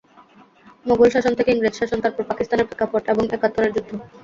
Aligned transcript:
মোগল 0.85 1.07
শাসন 1.09 1.33
থেকে 1.37 1.49
ইংরেজ 1.51 1.75
শাসন, 1.79 1.99
তারপর 2.01 2.23
পাকিস্তানের 2.31 2.67
প্রেক্ষাপট 2.67 3.03
এবং 3.13 3.23
একাত্তরের 3.27 3.73
যুদ্ধ। 3.75 3.91